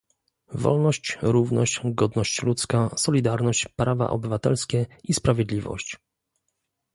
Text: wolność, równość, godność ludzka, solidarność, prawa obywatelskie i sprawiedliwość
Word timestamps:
wolność, 0.53 1.17
równość, 1.21 1.81
godność 1.83 2.43
ludzka, 2.43 2.89
solidarność, 2.97 3.65
prawa 3.75 4.09
obywatelskie 4.09 4.85
i 5.03 5.13
sprawiedliwość 5.13 5.97